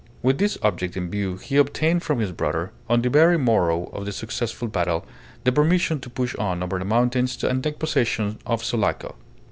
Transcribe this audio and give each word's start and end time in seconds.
With 0.23 0.39
this 0.39 0.57
object 0.63 0.97
in 0.97 1.11
view 1.11 1.35
he 1.37 1.57
obtained 1.57 2.01
from 2.01 2.17
his 2.17 2.31
brother, 2.31 2.71
on 2.89 3.03
the 3.03 3.09
very 3.11 3.37
morrow 3.37 3.83
of 3.93 4.03
the 4.05 4.11
successful 4.11 4.67
battle, 4.67 5.05
the 5.43 5.51
permission 5.51 5.99
to 5.99 6.09
push 6.09 6.33
on 6.37 6.63
over 6.63 6.79
the 6.79 6.85
mountains 6.85 7.43
and 7.43 7.63
take 7.63 7.77
possession 7.77 8.39
of 8.43 8.63
Sulaco. 8.63 9.13